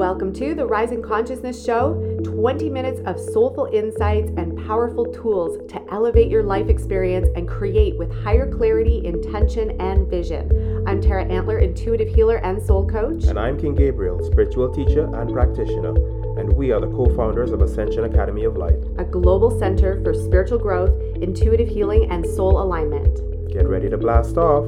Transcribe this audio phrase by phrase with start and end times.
[0.00, 1.92] Welcome to the Rising Consciousness Show
[2.24, 7.98] 20 minutes of soulful insights and powerful tools to elevate your life experience and create
[7.98, 10.84] with higher clarity, intention, and vision.
[10.86, 13.24] I'm Tara Antler, intuitive healer and soul coach.
[13.24, 15.94] And I'm King Gabriel, spiritual teacher and practitioner.
[16.40, 20.14] And we are the co founders of Ascension Academy of Life, a global center for
[20.14, 23.20] spiritual growth, intuitive healing, and soul alignment.
[23.52, 24.64] Get ready to blast off.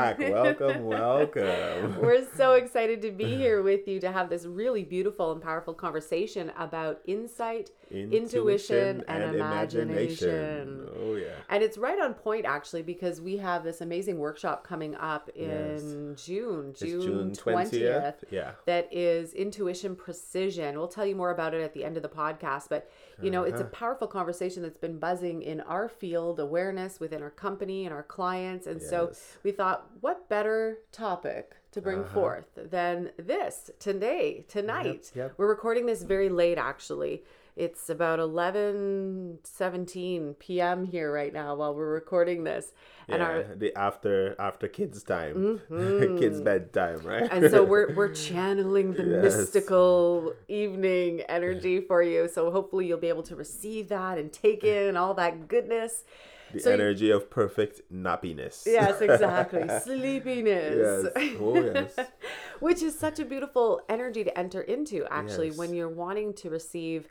[0.00, 0.18] Back.
[0.18, 2.00] welcome, welcome.
[2.00, 5.74] We're so excited to be here with you to have this really beautiful and powerful
[5.74, 10.28] conversation about insight, intuition, intuition and, and imagination.
[10.28, 10.88] imagination.
[11.00, 11.28] Oh, yeah.
[11.48, 16.14] And it's right on point, actually, because we have this amazing workshop coming up in
[16.14, 16.24] yes.
[16.24, 18.14] June, June, 20th.
[18.30, 18.52] Yeah.
[18.66, 20.78] That is Intuition Precision.
[20.78, 22.90] We'll tell you more about it at the end of the podcast, but
[23.22, 23.50] you know, uh-huh.
[23.50, 23.72] it's a uh-huh.
[23.72, 28.66] powerful conversation that's been buzzing in our field, awareness within our company and our clients.
[28.66, 28.88] And yes.
[28.88, 32.14] so we thought, what better topic to bring uh-huh.
[32.14, 35.12] forth than this today, tonight?
[35.14, 35.34] Yep, yep.
[35.36, 37.22] We're recording this very late, actually.
[37.56, 40.84] It's about 11 17 p.m.
[40.84, 42.72] here right now while we're recording this.
[43.08, 45.60] Yeah, and our the after after kids time.
[45.70, 46.18] Mm-hmm.
[46.18, 47.28] kids bedtime, right?
[47.30, 49.36] And so we're we're channeling the yes.
[49.36, 52.28] mystical evening energy for you.
[52.28, 56.04] So hopefully you'll be able to receive that and take in all that goodness.
[56.52, 58.64] The so energy you, of perfect nappiness.
[58.66, 59.68] Yes, exactly.
[59.82, 61.06] Sleepiness.
[61.14, 61.36] Yes.
[61.40, 61.96] Oh, yes.
[62.60, 65.56] Which is such a beautiful energy to enter into, actually, yes.
[65.56, 67.08] when you're wanting to receive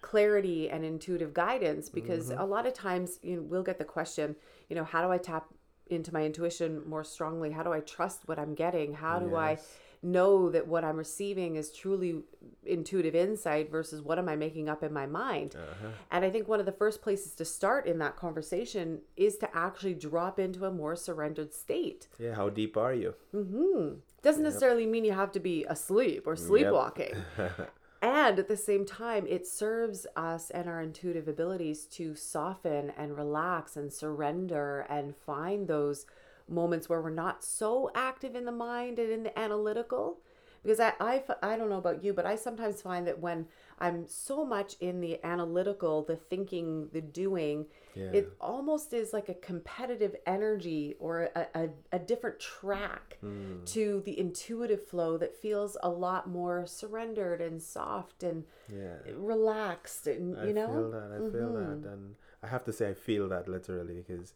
[0.00, 2.40] clarity and intuitive guidance because mm-hmm.
[2.40, 4.36] a lot of times you know, we'll get the question
[4.68, 5.46] you know how do i tap
[5.88, 9.34] into my intuition more strongly how do i trust what i'm getting how do yes.
[9.34, 9.58] i
[10.02, 12.22] know that what i'm receiving is truly
[12.64, 15.88] intuitive insight versus what am i making up in my mind uh-huh.
[16.10, 19.48] and i think one of the first places to start in that conversation is to
[19.56, 23.94] actually drop into a more surrendered state yeah how deep are you mm-hmm.
[24.22, 24.52] doesn't yep.
[24.52, 27.72] necessarily mean you have to be asleep or sleepwalking yep.
[28.02, 33.16] and at the same time it serves us and our intuitive abilities to soften and
[33.16, 36.06] relax and surrender and find those
[36.48, 40.18] moments where we're not so active in the mind and in the analytical
[40.62, 43.46] because I, I i don't know about you but i sometimes find that when
[43.78, 48.10] i'm so much in the analytical the thinking the doing yeah.
[48.12, 53.64] it almost is like a competitive energy or a, a, a different track mm.
[53.66, 58.96] to the intuitive flow that feels a lot more surrendered and soft and yeah.
[59.14, 61.82] relaxed and you I know feel that i feel mm-hmm.
[61.82, 64.34] that and i have to say i feel that literally because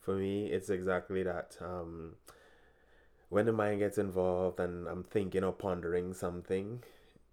[0.00, 2.14] for me it's exactly that um,
[3.28, 6.82] when the mind gets involved and i'm thinking or pondering something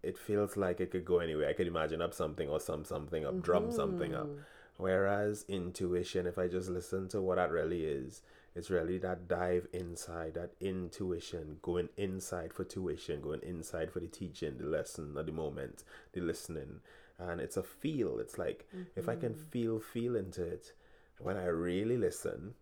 [0.04, 3.26] it feels like it could go anywhere i could imagine up something or some something
[3.26, 3.42] up mm-hmm.
[3.42, 4.30] drum something up.
[4.78, 8.22] Whereas intuition, if I just listen to what that really is,
[8.56, 14.08] it's really that dive inside, that intuition, going inside for tuition, going inside for the
[14.08, 15.84] teaching, the lesson, or the moment,
[16.14, 16.82] the listening.
[17.18, 18.20] And it's a feel.
[18.20, 18.84] It's like mm-hmm.
[18.96, 19.50] if I can mm-hmm.
[19.50, 20.74] feel, feel into it,
[21.20, 22.54] when I really listen,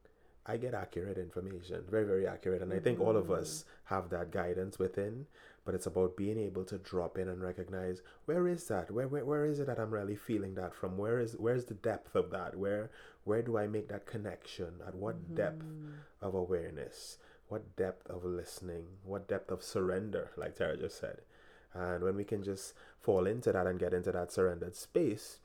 [0.46, 2.62] I get accurate information, very, very accurate.
[2.62, 3.96] And I think all of us mm-hmm.
[3.96, 5.26] have that guidance within
[5.66, 8.92] but it's about being able to drop in and recognize where is that?
[8.92, 10.96] Where, where where is it that i'm really feeling that from?
[10.96, 12.56] Where is where's the depth of that?
[12.56, 12.92] Where
[13.24, 14.76] where do i make that connection?
[14.88, 15.36] At what mm-hmm.
[15.36, 15.66] depth
[16.22, 17.18] of awareness?
[17.48, 18.86] What depth of listening?
[19.04, 20.30] What depth of surrender?
[20.38, 21.22] Like tara just said.
[21.74, 25.40] And when we can just fall into that and get into that surrendered space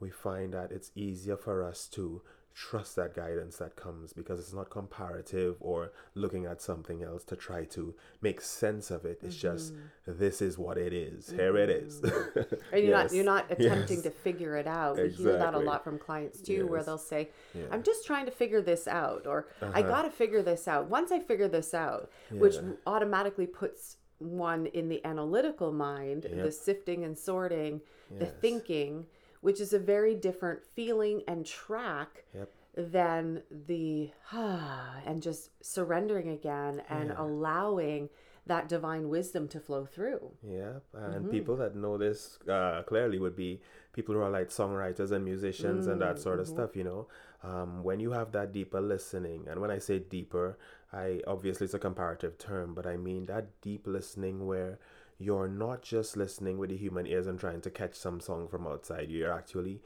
[0.00, 2.20] we find that it's easier for us to
[2.54, 7.36] trust that guidance that comes because it's not comparative or looking at something else to
[7.36, 9.20] try to make sense of it.
[9.22, 9.56] It's mm-hmm.
[9.56, 9.74] just
[10.06, 11.26] this is what it is.
[11.26, 11.36] Mm-hmm.
[11.36, 12.00] Here it is.
[12.00, 12.38] Mm-hmm.
[12.72, 13.12] and you're yes.
[13.12, 14.04] not you're not attempting yes.
[14.04, 14.98] to figure it out.
[14.98, 15.24] Exactly.
[15.24, 16.64] We hear that a lot from clients too, yes.
[16.64, 17.64] where they'll say, yeah.
[17.70, 19.72] "I'm just trying to figure this out," or uh-huh.
[19.74, 22.40] "I got to figure this out." Once I figure this out, yeah.
[22.40, 26.44] which automatically puts one in the analytical mind, yep.
[26.44, 27.80] the sifting and sorting,
[28.18, 29.06] the thinking
[29.42, 32.48] which is a very different feeling and track yep.
[32.74, 37.14] than the ah, and just surrendering again and yeah.
[37.18, 38.08] allowing
[38.46, 40.32] that divine wisdom to flow through.
[40.42, 41.30] Yeah, and mm-hmm.
[41.30, 43.60] people that know this uh, clearly would be
[43.92, 45.92] people who are like songwriters and musicians mm-hmm.
[45.92, 46.56] and that sort of mm-hmm.
[46.56, 46.74] stuff.
[46.74, 47.08] You know,
[47.44, 50.58] um, when you have that deeper listening, and when I say deeper,
[50.92, 54.78] I obviously it's a comparative term, but I mean that deep listening where
[55.22, 58.66] you're not just listening with the human ears and trying to catch some song from
[58.66, 59.10] outside.
[59.10, 59.80] You're actually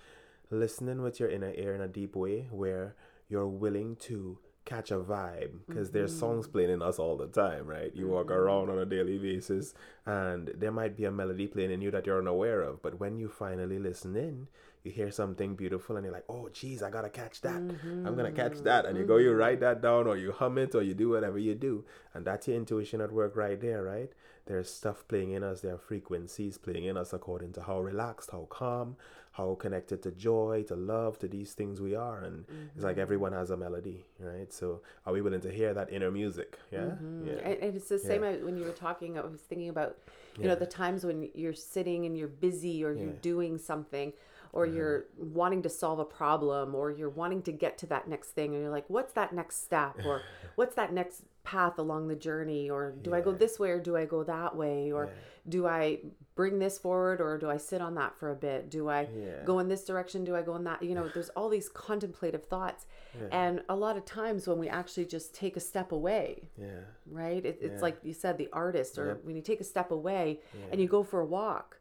[0.50, 2.94] listening with your inner ear in a deep way where
[3.28, 5.98] you're willing to catch a vibe because mm-hmm.
[5.98, 7.94] there's songs playing in us all the time, right?
[7.94, 8.34] You walk mm-hmm.
[8.34, 9.72] around on a daily basis
[10.04, 13.16] and there might be a melody playing in you that you're unaware of, but when
[13.16, 14.48] you finally listen in,
[14.82, 17.60] you hear something beautiful and you're like, oh, geez, I gotta catch that.
[17.60, 18.06] Mm-hmm.
[18.06, 18.86] I'm gonna catch that.
[18.86, 19.38] And you go, you mm-hmm.
[19.38, 21.84] write that down or you hum it or you do whatever you do.
[22.12, 24.10] And that's your intuition at work right there, right?
[24.46, 28.30] There's stuff playing in us, there are frequencies playing in us according to how relaxed,
[28.30, 28.96] how calm,
[29.32, 32.22] how connected to joy, to love, to these things we are.
[32.22, 32.66] And mm-hmm.
[32.74, 33.02] it's like mm-hmm.
[33.02, 34.50] everyone has a melody, right?
[34.52, 36.58] So are we willing to hear that inner music?
[36.70, 36.78] Yeah.
[36.78, 37.26] Mm-hmm.
[37.26, 37.32] yeah.
[37.44, 38.36] And, and, it's the same yeah.
[38.36, 39.98] when you were talking, I was thinking about,
[40.36, 40.50] you yeah.
[40.50, 44.12] know, the times when you're sitting and you're busy or you're doing something
[44.56, 44.74] or uh-huh.
[44.74, 48.54] you're wanting to solve a problem or you're wanting to get to that next thing
[48.54, 50.22] and you're like what's that next step or
[50.56, 52.68] what's that next path along the journey?
[52.68, 53.16] Or do yeah.
[53.16, 54.90] i go this way or do i go that way?
[54.90, 55.12] Or yeah.
[55.48, 55.98] do i
[56.34, 58.70] bring this forward or do i sit on that for a bit?
[58.70, 59.44] Do i yeah.
[59.44, 60.24] go in this direction?
[60.24, 60.82] Do i go in that?
[60.82, 62.86] You know there's all these contemplative thoughts
[63.30, 66.80] and a lot of times when we actually just take a step away yeah.
[67.10, 67.44] right?
[67.46, 69.20] It, it's like you said the artist or yep.
[69.24, 71.76] when you take a step away and you go for a walk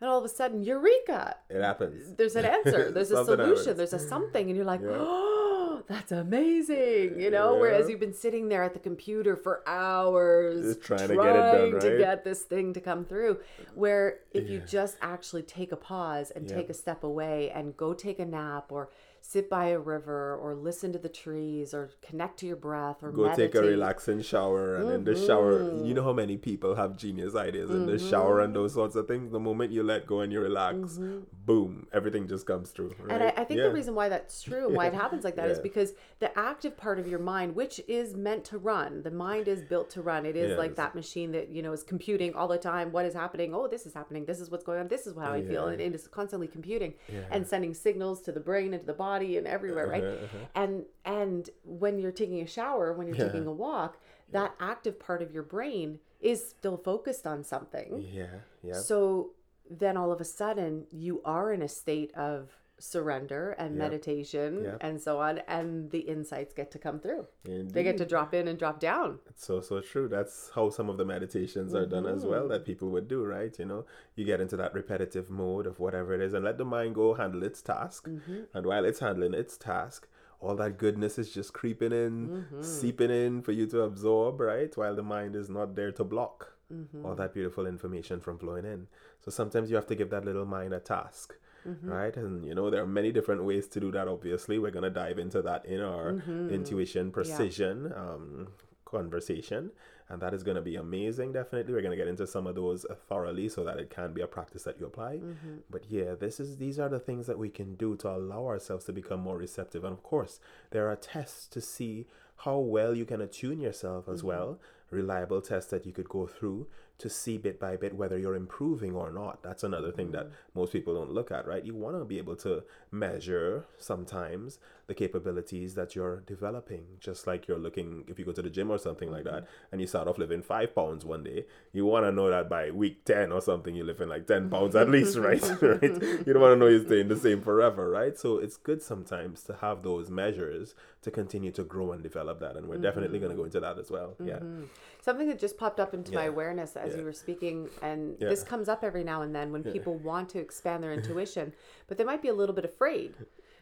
[0.00, 1.36] and all of a sudden, eureka!
[1.48, 2.14] It happens.
[2.16, 2.90] There's an answer.
[2.94, 3.56] There's a solution.
[3.56, 3.76] Happens.
[3.76, 4.90] There's a something, and you're like, yeah.
[4.92, 7.18] oh, that's amazing.
[7.18, 7.60] You know, yeah.
[7.60, 11.36] whereas you've been sitting there at the computer for hours, just trying, trying to get
[11.36, 11.82] it done, right?
[11.82, 13.38] to get this thing to come through.
[13.74, 14.50] Where if yeah.
[14.50, 18.26] you just actually take a pause and take a step away and go take a
[18.26, 18.90] nap or
[19.28, 23.10] sit by a river or listen to the trees or connect to your breath or
[23.10, 23.52] go meditate.
[23.52, 24.94] take a relaxing shower and mm-hmm.
[24.94, 25.94] in the shower you mm-hmm.
[25.94, 27.80] know how many people have genius ideas mm-hmm.
[27.80, 30.40] in the shower and those sorts of things the moment you let go and you
[30.40, 31.20] relax mm-hmm.
[31.46, 33.14] Boom everything just comes through right?
[33.14, 33.68] and I, I think yeah.
[33.68, 35.52] the reason why that's true and why it happens like that yeah.
[35.52, 39.48] is because the active part of your mind which is meant to run the mind
[39.48, 40.58] is built to run it is yes.
[40.58, 43.66] like that machine that you know is computing all the time what is happening oh
[43.66, 45.48] this is happening this is what's going on this is how I yeah.
[45.48, 46.94] feel and it is constantly computing
[47.30, 50.04] and sending signals to the brain and to the body and everywhere, right?
[50.04, 50.38] Uh-huh, uh-huh.
[50.54, 53.98] And and when you're taking a shower, when you're taking a walk,
[54.32, 58.04] that active part of your brain is still focused on something.
[58.12, 58.26] Yeah.
[58.62, 58.74] Yeah.
[58.74, 59.30] So
[59.70, 63.78] then all of a sudden you are in a state of surrender and yep.
[63.78, 64.78] meditation yep.
[64.82, 67.72] and so on and the insights get to come through Indeed.
[67.72, 70.90] they get to drop in and drop down it's so so true that's how some
[70.90, 72.04] of the meditations are mm-hmm.
[72.04, 72.52] done as well mm-hmm.
[72.52, 76.12] that people would do right you know you get into that repetitive mode of whatever
[76.12, 78.40] it is and let the mind go handle its task mm-hmm.
[78.52, 80.06] and while it's handling its task
[80.38, 82.62] all that goodness is just creeping in mm-hmm.
[82.62, 86.55] seeping in for you to absorb right while the mind is not there to block
[86.70, 87.14] all mm-hmm.
[87.14, 88.86] that beautiful information from flowing in
[89.24, 91.36] so sometimes you have to give that little mind a task
[91.66, 91.88] mm-hmm.
[91.88, 92.16] right?
[92.16, 94.08] And you know, there are many different ways to do that.
[94.08, 96.50] Obviously, we're gonna dive into that in our mm-hmm.
[96.50, 98.00] intuition precision yeah.
[98.00, 98.48] um,
[98.84, 99.70] conversation,
[100.08, 101.32] and that is gonna be amazing.
[101.32, 104.26] Definitely, we're gonna get into some of those thoroughly so that it can be a
[104.26, 105.16] practice that you apply.
[105.16, 105.56] Mm-hmm.
[105.70, 108.84] But yeah, this is these are the things that we can do to allow ourselves
[108.86, 109.84] to become more receptive.
[109.84, 110.40] And of course,
[110.70, 112.06] there are tests to see
[112.40, 114.28] how well you can attune yourself as mm-hmm.
[114.28, 114.60] well
[114.90, 116.66] reliable tests that you could go through
[116.98, 119.42] to see bit by bit whether you're improving or not.
[119.42, 120.58] That's another thing that mm-hmm.
[120.58, 121.64] most people don't look at, right?
[121.64, 126.84] You want to be able to measure sometimes the capabilities that you're developing.
[127.00, 129.72] Just like you're looking, if you go to the gym or something like that, mm-hmm.
[129.72, 132.70] and you start off living five pounds one day, you want to know that by
[132.70, 135.42] week 10 or something, you're living like 10 pounds at least, right?
[135.60, 135.82] right?
[135.82, 138.16] You don't want to know you're staying the same forever, right?
[138.16, 142.56] So it's good sometimes to have those measures to continue to grow and develop that.
[142.56, 142.82] And we're mm-hmm.
[142.82, 144.16] definitely going to go into that as well.
[144.20, 144.28] Mm-hmm.
[144.28, 144.66] Yeah.
[145.00, 146.18] Something that just popped up into yeah.
[146.18, 146.98] my awareness as yeah.
[146.98, 148.28] you were speaking, and yeah.
[148.28, 151.52] this comes up every now and then when people want to expand their intuition,
[151.86, 153.14] but they might be a little bit afraid.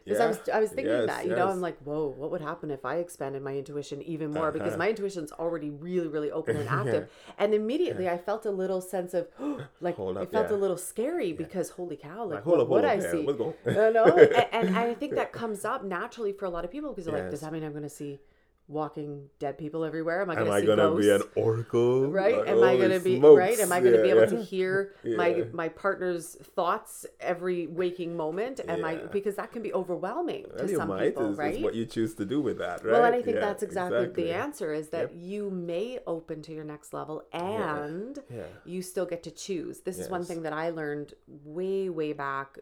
[0.05, 0.25] Because yeah.
[0.25, 1.39] I was I was thinking yes, that, you yes.
[1.39, 4.49] know, I'm like, whoa, what would happen if I expanded my intuition even more?
[4.49, 4.51] Uh-huh.
[4.51, 7.09] Because my intuition's already really, really open and active.
[7.09, 7.33] yeah.
[7.39, 8.13] And immediately yeah.
[8.13, 9.27] I felt a little sense of
[9.81, 12.99] like up, it felt a little scary because holy cow, like, like what would I
[12.99, 13.23] see?
[13.23, 14.05] no, no.
[14.05, 17.15] and, and, I think that comes up naturally for a lot of people because they're
[17.15, 17.23] yes.
[17.23, 18.19] like, does that mean I'm gonna see
[18.67, 20.21] walking dead people everywhere?
[20.21, 22.07] Am I going to gonna be an oracle?
[22.07, 22.37] Right?
[22.37, 23.37] Like, Am I going to be smokes.
[23.37, 23.59] right?
[23.59, 24.13] Am I going to yeah.
[24.13, 25.17] be able to hear yeah.
[25.17, 28.61] my my partner's thoughts every waking moment?
[28.67, 28.87] Am yeah.
[28.87, 31.09] I because that can be overwhelming to some might.
[31.09, 31.55] people, is, right?
[31.55, 32.93] Is what you choose to do with that, right?
[32.93, 35.13] Well, and I think that's exactly, exactly, the answer is that yep.
[35.15, 38.19] you may open to your next level and
[38.65, 39.81] you still get to choose.
[39.81, 40.05] This yes.
[40.05, 42.57] is one thing that I learned way way back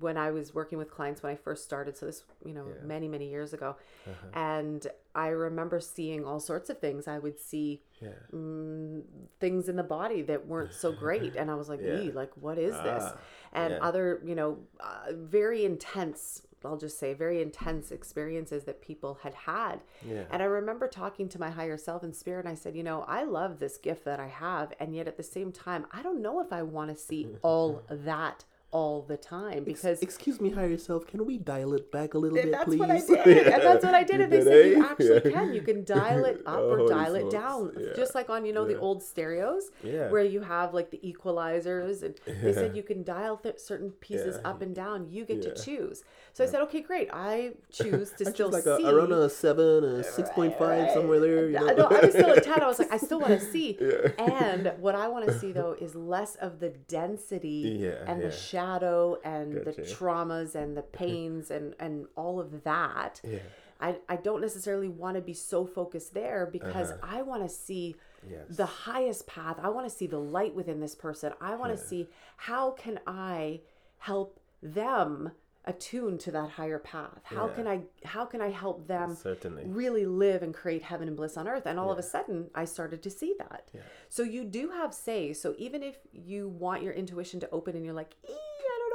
[0.00, 1.96] when I was working with clients when I first started.
[1.96, 3.76] So this, you know, many many years ago.
[4.06, 4.40] Uh-huh.
[4.40, 7.06] And I remember seeing all sorts of things.
[7.06, 8.10] I would see yeah.
[8.32, 9.02] mm,
[9.40, 12.10] things in the body that weren't so great, and I was like, yeah.
[12.14, 13.12] like what is ah, this?"
[13.52, 13.78] And yeah.
[13.80, 16.42] other, you know, uh, very intense.
[16.64, 19.80] I'll just say very intense experiences that people had had.
[20.06, 20.22] Yeah.
[20.30, 23.04] And I remember talking to my higher self in spirit, and I said, you know,
[23.08, 26.22] I love this gift that I have, and yet at the same time, I don't
[26.22, 30.78] know if I want to see all that all the time because excuse me higher
[30.78, 33.62] self can we dial it back a little bit that's please what I did and
[33.62, 35.52] that's what I did and they said you actually can.
[35.52, 37.88] You can dial it up or oh, dial it down yeah.
[37.94, 38.74] just like on you know yeah.
[38.74, 40.08] the old stereos yeah.
[40.08, 44.38] where you have like the equalizers and they said you can dial th- certain pieces
[44.44, 45.08] up and down.
[45.10, 46.02] You get to choose.
[46.32, 47.10] So I said okay great.
[47.12, 48.70] I choose to still like see.
[48.70, 51.66] a, around a 7 a 6.5 right, somewhere there you know?
[51.74, 53.78] no I was still at 10 I was like I still want to see
[54.18, 58.61] and what I want to see though is less of the density and the shadow
[58.62, 59.72] shadow and gotcha.
[59.72, 63.20] the traumas and the pains and and all of that.
[63.24, 63.38] Yeah.
[63.80, 67.16] I, I don't necessarily want to be so focused there because uh-huh.
[67.18, 67.96] I want to see
[68.30, 68.44] yes.
[68.48, 69.58] the highest path.
[69.60, 71.32] I want to see the light within this person.
[71.40, 71.88] I want to yeah.
[71.88, 73.62] see how can I
[73.98, 75.32] help them
[75.64, 77.54] attune to that higher path how yeah.
[77.54, 79.62] can i how can i help them Certainly.
[79.66, 81.92] really live and create heaven and bliss on earth and all yeah.
[81.92, 83.70] of a sudden i started to see that
[84.08, 87.84] so you do have say so even if you want your intuition to open and
[87.84, 88.32] you're like i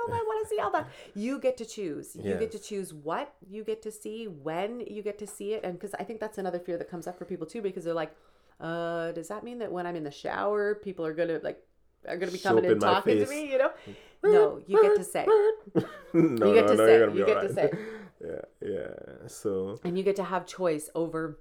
[0.08, 2.40] if i want to see all that you get to choose you yes.
[2.40, 5.74] get to choose what you get to see when you get to see it and
[5.74, 8.16] because i think that's another fear that comes up for people too because they're like
[8.60, 11.62] uh does that mean that when i'm in the shower people are gonna like
[12.08, 13.72] are gonna be coming and talking to me you know
[14.24, 15.26] no, you get to say.
[16.14, 17.18] no, you get no, to no, say.
[17.18, 17.48] You get right.
[17.48, 17.72] to say.
[18.20, 19.28] Yeah, yeah.
[19.28, 19.80] So.
[19.84, 21.38] And you get to have choice over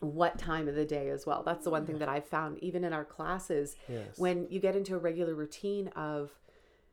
[0.00, 1.42] what time of the day as well.
[1.42, 4.18] That's the one thing that I've found, even in our classes, yes.
[4.18, 6.30] when you get into a regular routine of,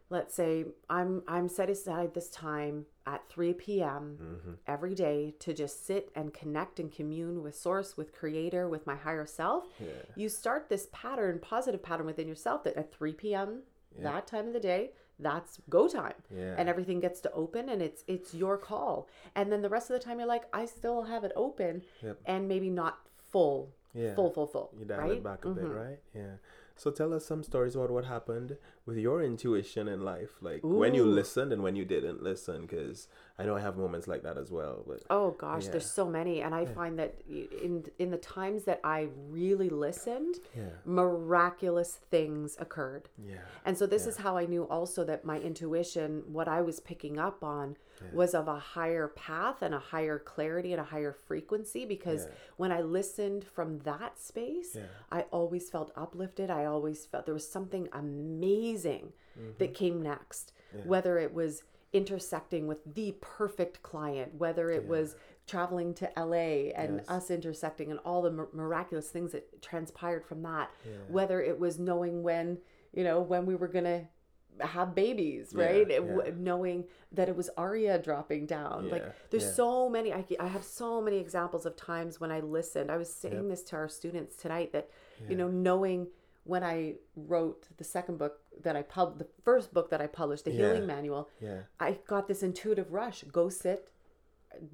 [0.10, 4.18] let's say, I'm I'm set aside this time at 3 p.m.
[4.20, 4.52] Mm-hmm.
[4.66, 8.96] every day to just sit and connect and commune with source, with creator, with my
[8.96, 9.66] higher self.
[9.80, 9.88] Yeah.
[10.16, 13.64] You start this pattern, positive pattern within yourself that at 3 p.m
[13.98, 14.12] yeah.
[14.12, 16.56] that time of the day that's go time yeah.
[16.58, 20.00] and everything gets to open and it's it's your call and then the rest of
[20.00, 22.20] the time you're like i still have it open yep.
[22.26, 23.00] and maybe not
[23.32, 23.74] full
[24.14, 25.12] full full full you dial right?
[25.14, 25.62] it back a mm-hmm.
[25.62, 26.34] bit right yeah
[26.78, 30.76] so tell us some stories about what happened with your intuition in life, like Ooh.
[30.76, 33.08] when you listened and when you didn't listen, because
[33.40, 34.84] I know I have moments like that as well.
[34.86, 35.72] But oh gosh, yeah.
[35.72, 36.74] there's so many, and I yeah.
[36.74, 40.64] find that in in the times that I really listened, yeah.
[40.86, 43.10] miraculous things occurred.
[43.26, 46.80] Yeah, and so this is how I knew also that my intuition, what I was
[46.80, 48.08] picking up on, yeah.
[48.14, 52.32] was of a higher path and a higher clarity and a higher frequency because yeah.
[52.58, 54.84] when I listened from that space, yeah.
[55.12, 56.50] I always felt uplifted.
[56.50, 59.52] I always felt there was something amazing mm-hmm.
[59.60, 60.52] that came next,
[60.84, 65.16] whether it was intersecting with the perfect client, whether it was
[65.48, 67.06] traveling to LA and yes.
[67.08, 70.70] us intersecting and all the miraculous things that transpired from that,
[71.08, 72.58] whether it was knowing when,
[72.94, 74.02] you know, when we were going to
[74.60, 75.86] have babies, right?
[75.90, 76.32] Yeah, yeah.
[76.38, 78.86] Knowing that it was Aria dropping down.
[78.86, 82.40] Yeah, like there's so many, I, I have so many examples of times when I
[82.40, 82.92] listened.
[82.92, 83.50] I was saying yep.
[83.50, 84.90] this to our students tonight that,
[85.30, 86.08] you know, knowing
[86.44, 90.46] when I wrote the second book that I pub, the first book that I published,
[90.46, 91.62] the healing manual, yeah.
[91.80, 93.24] I got this intuitive rush.
[93.24, 93.92] Go sit,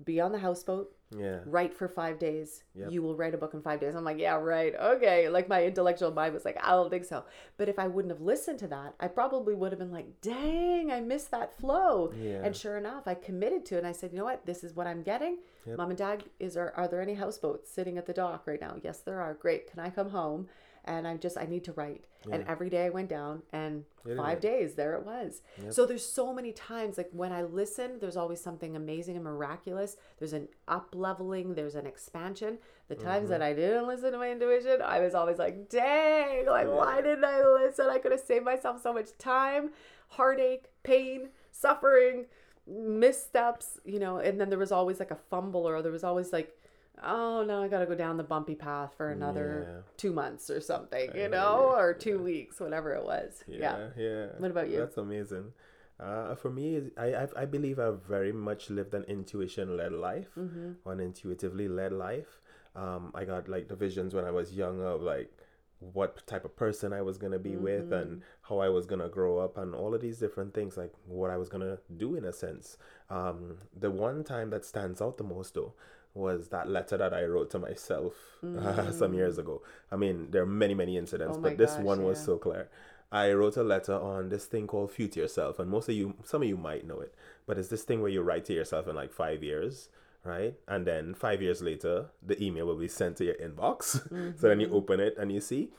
[0.03, 1.39] be on the houseboat, yeah.
[1.45, 2.63] write for five days.
[2.73, 2.91] Yep.
[2.91, 3.95] you will write a book in five days.
[3.95, 4.73] I'm like yeah right.
[4.75, 5.29] Okay.
[5.29, 7.23] Like my intellectual mind was like i don't think so.
[7.57, 10.91] But if i wouldn't have listened to that i probably would have been like dang
[10.91, 12.13] i missed that flow.
[12.19, 12.41] Yeah.
[12.43, 13.79] and sure enough i committed to it.
[13.79, 14.45] And i said you know what?
[14.45, 15.37] This is what i'm getting.
[15.65, 15.77] Yep.
[15.77, 18.75] mom and dad is there are there any houseboats sitting at the dock right now?
[18.83, 19.33] Yes there are.
[19.33, 19.69] Great.
[19.69, 20.47] Can i come home
[20.85, 22.03] and I just I need to write.
[22.27, 22.35] Yeah.
[22.35, 23.83] And every day I went down and
[24.15, 25.41] five days there it was.
[25.63, 25.73] Yep.
[25.73, 29.97] So there's so many times like when I listen, there's always something amazing and miraculous.
[30.19, 32.59] There's an up leveling, there's an expansion.
[32.89, 33.31] The times mm-hmm.
[33.31, 36.73] that I didn't listen to my intuition, I was always like, dang, like yeah.
[36.73, 37.87] why didn't I listen?
[37.89, 39.71] I could have saved myself so much time,
[40.09, 42.25] heartache, pain, suffering,
[42.67, 46.31] missteps, you know, and then there was always like a fumble or there was always
[46.31, 46.55] like
[47.03, 49.81] oh no, I got to go down the bumpy path for another yeah.
[49.97, 52.17] two months or something, you know, or two yeah.
[52.17, 53.43] weeks, whatever it was.
[53.47, 54.25] Yeah, yeah, yeah.
[54.37, 54.77] What about you?
[54.79, 55.53] That's amazing.
[55.99, 60.29] Uh, for me, I, I I believe I've very much lived an intuition led life,
[60.37, 60.89] mm-hmm.
[60.89, 62.41] an intuitively led life.
[62.75, 65.31] Um, I got like the visions when I was young of like
[65.79, 67.63] what type of person I was gonna be mm-hmm.
[67.63, 70.93] with and how I was gonna grow up and all of these different things, like
[71.05, 72.77] what I was gonna do in a sense.
[73.09, 75.73] Um, the one time that stands out the most though
[76.13, 78.13] was that letter that I wrote to myself
[78.43, 78.63] mm.
[78.65, 79.61] uh, some years ago.
[79.91, 82.25] I mean, there are many, many incidents, oh but this gosh, one was yeah.
[82.25, 82.69] so clear.
[83.11, 86.41] I wrote a letter on this thing called Future Yourself, and most of you, some
[86.43, 87.13] of you might know it,
[87.45, 89.89] but it's this thing where you write to yourself in like five years,
[90.23, 90.53] right?
[90.67, 94.07] And then five years later, the email will be sent to your inbox.
[94.07, 94.31] Mm-hmm.
[94.39, 94.75] so then you mm-hmm.
[94.75, 95.71] open it and you see,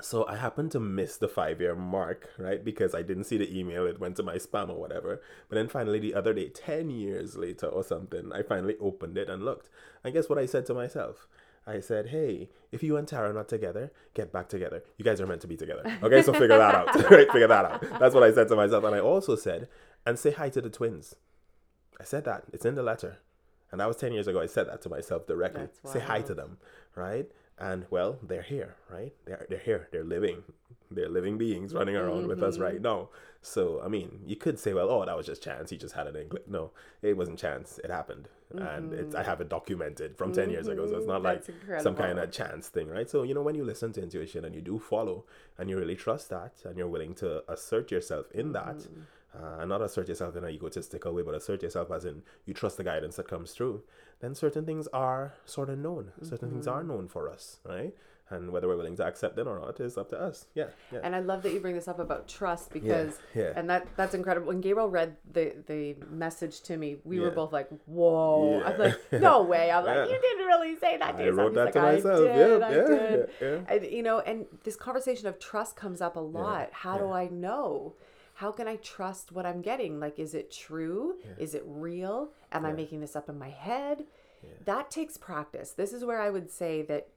[0.00, 2.64] so I happened to miss the five year mark, right?
[2.64, 5.20] Because I didn't see the email, it went to my spam or whatever.
[5.48, 9.28] But then finally, the other day, 10 years later or something, I finally opened it
[9.28, 9.68] and looked.
[10.02, 11.26] And guess what I said to myself?
[11.66, 14.82] I said, hey, if you and Tara are not together, get back together.
[14.96, 15.82] You guys are meant to be together.
[16.02, 16.94] Okay, so figure that out.
[17.10, 17.30] right?
[17.30, 18.00] Figure that out.
[18.00, 18.82] That's what I said to myself.
[18.84, 19.68] And I also said,
[20.04, 21.14] and say hi to the twins.
[22.00, 22.44] I said that.
[22.52, 23.18] It's in the letter.
[23.70, 24.40] And that was 10 years ago.
[24.40, 25.68] I said that to myself directly.
[25.84, 26.58] Say hi to them,
[26.96, 27.26] right?
[27.62, 29.12] And well, they're here, right?
[29.24, 29.88] They're, they're here.
[29.92, 30.42] They're living.
[30.90, 32.28] They're living beings running around mm-hmm.
[32.28, 32.82] with us right mm-hmm.
[32.82, 33.08] now.
[33.40, 35.70] So, I mean, you could say, well, oh, that was just chance.
[35.70, 36.42] He just had an inkling.
[36.48, 37.78] No, it wasn't chance.
[37.84, 38.28] It happened.
[38.52, 38.66] Mm-hmm.
[38.66, 39.30] And it's, I mm-hmm.
[39.30, 40.52] have it documented from 10 mm-hmm.
[40.52, 40.88] years ago.
[40.88, 41.82] So it's not That's like incredible.
[41.84, 43.08] some kind of chance thing, right?
[43.08, 45.24] So, you know, when you listen to intuition and you do follow
[45.56, 49.42] and you really trust that and you're willing to assert yourself in that, mm-hmm.
[49.42, 52.54] uh, and not assert yourself in an egotistical way, but assert yourself as in you
[52.54, 53.82] trust the guidance that comes through,
[54.22, 56.12] then certain things are sort of known.
[56.22, 56.88] Certain things are mm-hmm.
[56.88, 57.92] known for us, right?
[58.32, 60.46] and whether we're willing to accept it or not is up to us.
[60.54, 61.00] Yeah, yeah.
[61.04, 63.52] And I love that you bring this up about trust because yeah, yeah.
[63.56, 64.48] and that that's incredible.
[64.48, 67.24] When Gabriel read the the message to me, we yeah.
[67.24, 68.66] were both like, "Whoa!" Yeah.
[68.66, 71.54] I was like, "No way!" I'm like, "You didn't really say that." To I wrote
[71.54, 72.30] that like, to myself.
[72.30, 73.28] I did, I did.
[73.40, 76.70] Yeah, And you know, and this conversation of trust comes up a lot.
[76.72, 77.94] How do I know?
[78.34, 80.00] How can I trust what I'm getting?
[80.00, 81.16] Like, is it true?
[81.38, 82.32] Is it real?
[82.52, 84.04] Am I making this up in my head?
[84.64, 85.70] That takes practice.
[85.72, 87.08] This is where I would say that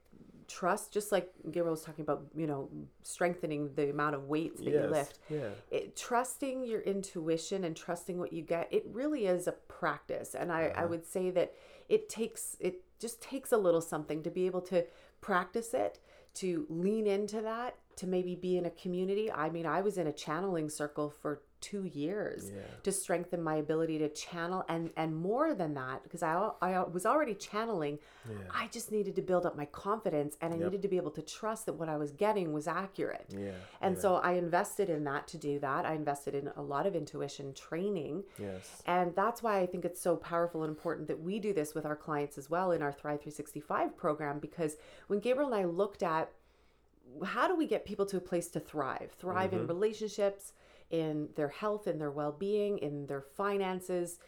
[0.48, 2.68] trust, just like Gabriel was talking about, you know,
[3.02, 4.84] strengthening the amount of weights that yes.
[4.84, 5.18] you lift.
[5.28, 5.48] Yeah.
[5.70, 10.34] It, trusting your intuition and trusting what you get, it really is a practice.
[10.34, 10.82] And I, uh-huh.
[10.82, 11.52] I would say that
[11.88, 14.84] it takes, it just takes a little something to be able to
[15.20, 15.98] practice it,
[16.34, 19.32] to lean into that, to maybe be in a community.
[19.32, 22.60] I mean, I was in a channeling circle for two years yeah.
[22.82, 27.06] to strengthen my ability to channel and and more than that because I, I was
[27.06, 27.98] already channeling
[28.28, 28.36] yeah.
[28.54, 30.66] I just needed to build up my confidence and I yep.
[30.66, 33.52] needed to be able to trust that what I was getting was accurate yeah.
[33.80, 34.02] and yeah.
[34.02, 37.54] so I invested in that to do that I invested in a lot of intuition
[37.54, 41.54] training yes and that's why I think it's so powerful and important that we do
[41.54, 44.76] this with our clients as well in our Thrive 365 program because
[45.06, 46.30] when Gabriel and I looked at
[47.24, 49.60] how do we get people to a place to thrive thrive mm-hmm.
[49.60, 50.52] in relationships
[50.90, 54.18] in their health in their well-being in their finances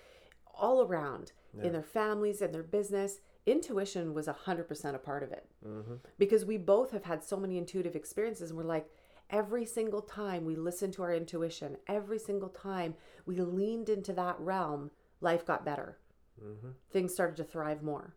[0.55, 1.65] all around yeah.
[1.65, 5.95] in their families and their business intuition was 100% a part of it mm-hmm.
[6.19, 8.91] because we both have had so many intuitive experiences and we're like
[9.31, 12.95] every single time we listened to our intuition every single time
[13.27, 14.91] we leaned into that realm
[15.21, 15.99] life got better
[16.43, 16.71] mm-hmm.
[16.91, 18.15] things started to thrive more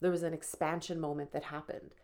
[0.00, 1.94] there was an expansion moment that happened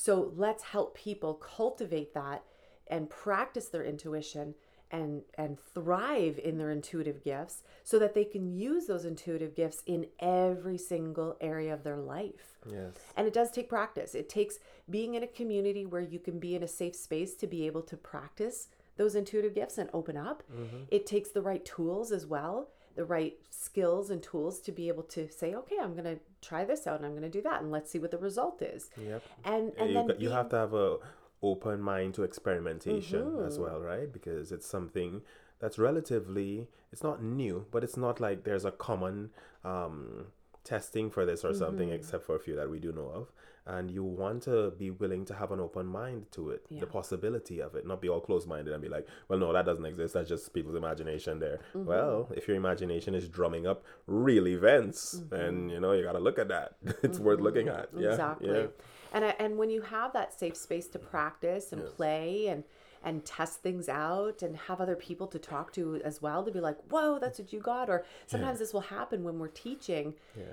[0.00, 2.44] so let's help people cultivate that
[2.86, 4.54] and practice their intuition
[4.92, 9.82] and and thrive in their intuitive gifts so that they can use those intuitive gifts
[9.86, 12.58] in every single area of their life.
[12.70, 12.94] Yes.
[13.16, 14.14] And it does take practice.
[14.14, 17.48] It takes being in a community where you can be in a safe space to
[17.48, 20.44] be able to practice those intuitive gifts and open up.
[20.52, 20.84] Mm-hmm.
[20.92, 25.04] It takes the right tools as well, the right skills and tools to be able
[25.04, 27.62] to say, okay, I'm going to try this out and I'm going to do that
[27.62, 28.90] and let's see what the result is.
[29.00, 29.22] Yep.
[29.44, 30.96] And and you, then you being, have to have a
[31.40, 33.46] open mind to experimentation mm-hmm.
[33.46, 34.12] as well, right?
[34.12, 35.22] Because it's something
[35.60, 39.30] that's relatively it's not new, but it's not like there's a common
[39.64, 40.26] um,
[40.64, 41.58] testing for this or mm-hmm.
[41.58, 43.32] something, except for a few that we do know of.
[43.68, 46.80] And you want to be willing to have an open mind to it, yeah.
[46.80, 49.66] the possibility of it, not be all closed minded and be like, well, no, that
[49.66, 50.14] doesn't exist.
[50.14, 51.60] That's just people's imagination there.
[51.74, 51.84] Mm-hmm.
[51.84, 55.36] Well, if your imagination is drumming up real events, mm-hmm.
[55.36, 56.76] then, you know, you got to look at that.
[57.02, 57.98] it's worth looking mm-hmm.
[57.98, 58.10] at.
[58.10, 58.48] Exactly.
[58.48, 58.66] Yeah.
[59.12, 61.92] And, and when you have that safe space to practice and yes.
[61.92, 62.64] play and,
[63.04, 66.60] and test things out and have other people to talk to as well to be
[66.60, 67.90] like, whoa, that's what you got.
[67.90, 68.60] Or sometimes yeah.
[68.60, 70.14] this will happen when we're teaching.
[70.36, 70.44] Yeah.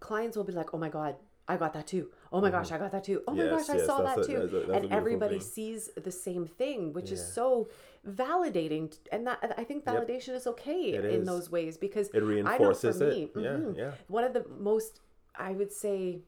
[0.00, 1.14] Clients will be like, oh my God,
[1.46, 2.10] I got that too.
[2.32, 2.56] Oh my mm-hmm.
[2.56, 3.22] gosh, I got that too.
[3.28, 4.38] Oh my yes, gosh, I yes, saw that a, too.
[4.38, 5.46] That's a, that's and everybody thing.
[5.46, 7.14] sees the same thing, which yeah.
[7.14, 7.68] is so
[8.08, 8.96] validating.
[9.12, 10.36] And that I think validation yep.
[10.36, 11.26] is okay it in is.
[11.26, 13.34] those ways because it reinforces I know for me, it.
[13.34, 13.90] Mm-hmm, yeah, yeah.
[14.08, 15.00] One of the most,
[15.36, 16.20] I would say,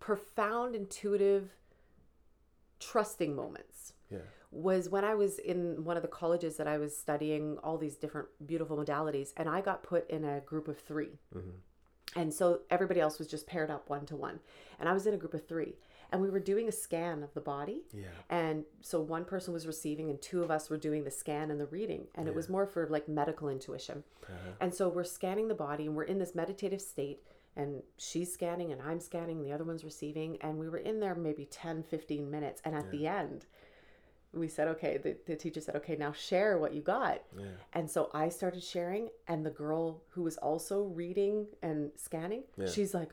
[0.00, 1.50] profound, intuitive,
[2.80, 3.92] trusting moments.
[4.10, 4.18] Yeah.
[4.52, 7.96] Was when I was in one of the colleges that I was studying all these
[7.96, 11.50] different beautiful modalities, and I got put in a group of 3 mm-hmm.
[12.16, 14.40] And so everybody else was just paired up one to one.
[14.80, 15.74] And I was in a group of three.
[16.12, 17.82] And we were doing a scan of the body.
[17.92, 18.04] Yeah.
[18.30, 21.60] And so one person was receiving, and two of us were doing the scan and
[21.60, 22.06] the reading.
[22.14, 22.32] And yeah.
[22.32, 24.04] it was more for like medical intuition.
[24.22, 24.52] Uh-huh.
[24.60, 27.20] And so we're scanning the body, and we're in this meditative state
[27.56, 30.36] and she's scanning and I'm scanning, the other one's receiving.
[30.42, 32.60] And we were in there maybe 10, 15 minutes.
[32.64, 32.90] And at yeah.
[32.90, 33.46] the end,
[34.36, 37.22] we said, okay, the, the teacher said, okay, now share what you got.
[37.36, 37.44] Yeah.
[37.72, 42.68] And so I started sharing, and the girl who was also reading and scanning, yeah.
[42.68, 43.10] she's like,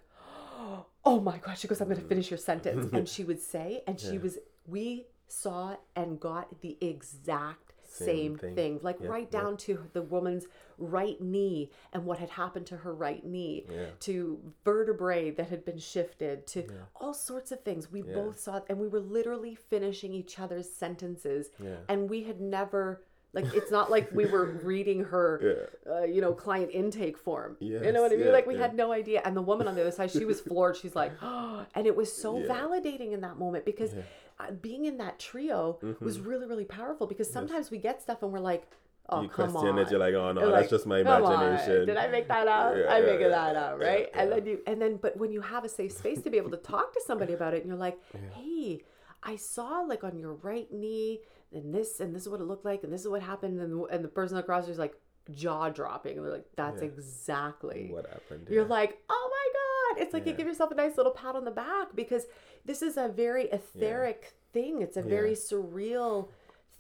[1.06, 2.92] oh my gosh, she goes, I'm going to finish your sentence.
[2.94, 7.63] and she would say, and she was, we saw and got the exact
[7.94, 8.56] same, same thing.
[8.56, 8.80] thing.
[8.82, 9.60] Like yep, right down yep.
[9.60, 10.46] to the woman's
[10.78, 13.86] right knee and what had happened to her right knee, yeah.
[14.02, 16.76] to vertebrae that had been shifted, to yeah.
[16.96, 17.92] all sorts of things.
[17.92, 18.14] We yeah.
[18.14, 21.50] both saw, and we were literally finishing each other's sentences,
[21.88, 25.92] and we had never like it's not like we were reading her, yeah.
[25.92, 27.58] uh, you know, client intake form.
[27.60, 28.28] Yes, you know what I mean?
[28.28, 28.62] Yeah, like we yeah.
[28.62, 29.22] had no idea.
[29.26, 30.78] And the woman on the other side, she was floored.
[30.78, 33.94] She's like, oh, and it was so validating in that moment because
[34.40, 36.06] uh, being in that trio mm-hmm.
[36.06, 37.08] was really, really powerful.
[37.08, 37.72] Because sometimes yes.
[37.72, 38.68] we get stuff and we're like,
[39.10, 39.80] oh, you come question on.
[39.80, 39.90] it.
[39.90, 41.82] You're like, oh no, that's just my imagination.
[41.82, 41.86] On.
[41.88, 42.76] Did I make that up?
[42.88, 44.10] I make that up, right?
[44.14, 46.52] And then you, and then, but when you have a safe space to be able
[46.52, 47.98] to talk to somebody about it, and you're like,
[48.34, 48.84] hey.
[49.26, 51.22] I saw like on your right knee
[51.54, 53.86] and this and this is what it looked like and this is what happened and,
[53.92, 54.96] and the person across is like
[55.32, 56.88] jaw dropping and they're like that's yeah.
[56.88, 60.32] exactly what happened you're like oh my god it's like yeah.
[60.32, 62.26] you give yourself a nice little pat on the back because
[62.66, 64.62] this is a very etheric yeah.
[64.62, 66.28] thing it's a very surreal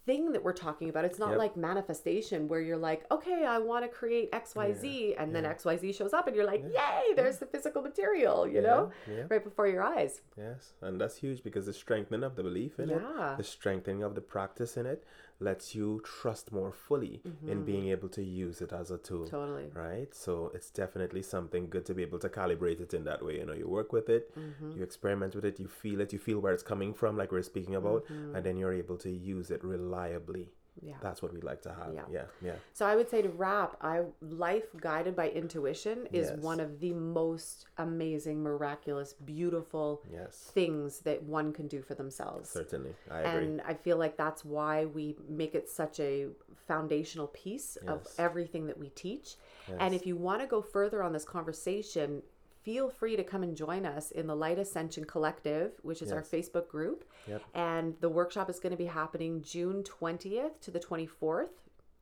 [0.05, 1.05] thing that we're talking about.
[1.05, 1.37] It's not yep.
[1.37, 5.21] like manifestation where you're like, okay, I want to create XYZ, yeah.
[5.21, 5.41] and yeah.
[5.41, 6.99] then XYZ shows up, and you're like, yeah.
[6.99, 8.91] yay, there's the physical material, you know,
[9.29, 10.21] right before your eyes.
[10.37, 13.01] Yes, and that's huge because the strengthening of the belief in it,
[13.37, 15.03] the strengthening of the practice in it,
[15.39, 17.49] lets you trust more fully mm-hmm.
[17.49, 19.27] in being able to use it as a tool.
[19.27, 19.69] Totally.
[19.73, 20.13] Right?
[20.13, 23.37] So it's definitely something good to be able to calibrate it in that way.
[23.37, 24.77] You know, you work with it, mm-hmm.
[24.77, 27.41] you experiment with it, you feel it, you feel where it's coming from, like we're
[27.41, 28.35] speaking about, mm-hmm.
[28.35, 30.49] and then you're able to use it reliably
[30.81, 30.95] yeah.
[31.01, 31.93] That's what we like to have.
[31.93, 32.01] Yeah.
[32.11, 32.53] Yeah yeah.
[32.73, 36.39] So i would say to wrap i life guided by intuition is yes.
[36.39, 40.49] one of the most amazing miraculous beautiful yes.
[40.53, 42.49] things that one can do for themselves.
[42.49, 42.93] Certainly.
[43.09, 43.45] I agree.
[43.45, 46.27] And i feel like that's why we make it such a
[46.67, 47.91] foundational piece yes.
[47.91, 49.35] of everything that we teach.
[49.79, 52.21] And if you want to go further on this conversation
[52.63, 56.15] feel free to come and join us in the Light Ascension Collective, which is yes.
[56.15, 57.03] our Facebook group.
[57.27, 57.41] Yep.
[57.53, 61.49] And the workshop is going to be happening June 20th to the 24th.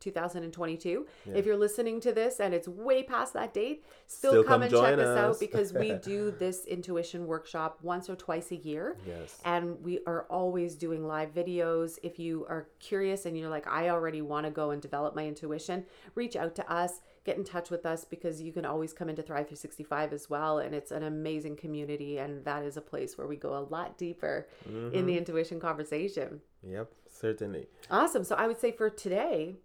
[0.02, 1.08] 2022.
[1.26, 1.34] Yeah.
[1.34, 4.64] If you're listening to this and it's way past that date, still, still come, come,
[4.64, 5.08] and check us.
[5.08, 8.98] us out because we do this intuition workshop once or twice a year.
[9.08, 9.40] Yes.
[9.46, 11.98] And we are always doing live videos.
[12.04, 15.26] If you are curious and you're like, I already want to go and develop my
[15.26, 15.86] intuition,
[16.16, 19.22] reach out to us get in touch with us because you can always come into
[19.22, 20.60] Thrive 365 as well.
[20.60, 22.18] And it's an amazing community.
[22.18, 24.88] And that is a place where we go a lot deeper mm-hmm.
[24.88, 25.20] in the mm-hmm.
[25.20, 26.42] intuition conversation.
[26.64, 27.68] Yep, certainly.
[27.90, 28.24] Awesome.
[28.24, 29.56] So I would say for today,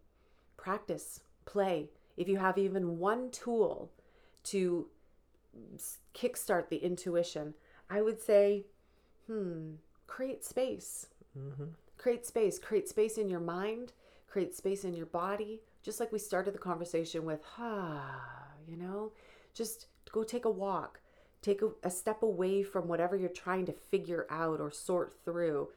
[0.67, 1.89] practice, play.
[2.17, 3.93] If you have even one tool
[4.45, 4.89] to
[6.13, 7.55] kickstart the intuition,
[7.89, 8.67] I would say,
[9.29, 9.75] hmm,
[10.09, 11.07] create space.
[11.39, 11.67] Mm-hmm.
[11.99, 12.59] Create space.
[12.59, 13.93] Create space in your mind,
[14.27, 18.25] create space in your body, just like we started the conversation with, ah,
[18.67, 19.13] you know,
[19.55, 20.99] just go take a walk,
[21.43, 25.69] take a, a step away from whatever you're trying to figure out or sort through.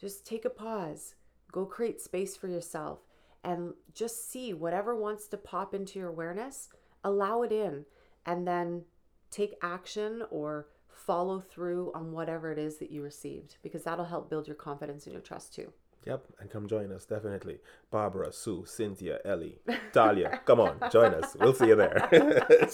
[0.00, 1.14] Just take a pause,
[1.52, 3.00] go create space for yourself,
[3.42, 6.68] and just see whatever wants to pop into your awareness,
[7.02, 7.84] allow it in,
[8.26, 8.82] and then
[9.30, 14.28] take action or follow through on whatever it is that you received because that'll help
[14.28, 15.72] build your confidence and your trust too.
[16.06, 17.58] Yep, and come join us definitely.
[17.90, 19.58] Barbara, Sue, Cynthia, Ellie,
[19.92, 21.36] Talia, come on, join us.
[21.38, 22.08] We'll see you there.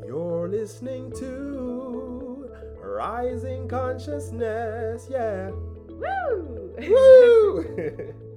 [0.05, 2.49] You're listening to
[2.81, 5.07] Rising Consciousness.
[5.09, 5.49] Yeah.
[5.49, 6.75] Woo!
[6.79, 8.13] Woo!